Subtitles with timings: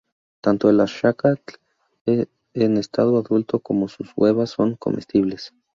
[0.43, 1.57] Tanto el axayácatl
[2.07, 5.53] en estado adulto como sus huevas son comestibles.